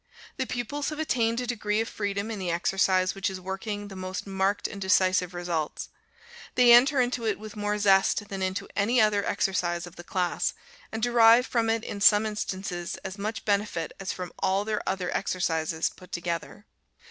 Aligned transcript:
The 0.37 0.47
pupils 0.47 0.89
have 0.89 0.97
attained 0.97 1.39
a 1.41 1.45
degree 1.45 1.79
of 1.79 1.87
freedom 1.87 2.31
in 2.31 2.39
the 2.39 2.49
exercise 2.49 3.13
which 3.13 3.29
is 3.29 3.39
working 3.39 3.87
the 3.87 3.95
most 3.95 4.25
marked 4.25 4.67
and 4.67 4.81
decisive 4.81 5.35
results. 5.35 5.89
They 6.55 6.73
enter 6.73 6.99
into 6.99 7.23
it 7.27 7.37
with 7.37 7.55
more 7.55 7.77
zest 7.77 8.27
than 8.27 8.41
into 8.41 8.67
any 8.75 8.99
other 8.99 9.23
exercise 9.23 9.85
of 9.85 9.97
the 9.97 10.03
class, 10.03 10.55
and 10.91 11.03
derive 11.03 11.45
from 11.45 11.69
it 11.69 11.83
in 11.83 12.01
some 12.01 12.25
instances 12.25 12.95
as 13.03 13.19
much 13.19 13.45
benefit 13.45 13.91
as 13.99 14.11
from 14.11 14.33
all 14.39 14.65
their 14.65 14.81
other 14.89 15.15
exercises 15.15 15.91
put 15.91 16.11
together. 16.11 16.65